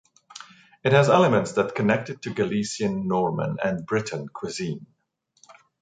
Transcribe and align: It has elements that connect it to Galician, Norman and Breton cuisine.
It 0.83 0.93
has 0.93 1.09
elements 1.09 1.51
that 1.51 1.75
connect 1.75 2.09
it 2.09 2.23
to 2.23 2.33
Galician, 2.33 3.07
Norman 3.07 3.57
and 3.63 3.85
Breton 3.85 4.29
cuisine. 4.29 4.87